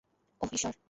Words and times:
ওহহ, 0.41 0.51
ঈশ্বর। 0.53 0.73